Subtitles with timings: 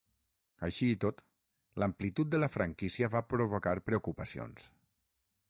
[0.67, 1.21] Així i tot,
[1.83, 4.67] l'amplitud de la franquícia va provocar preocupacions.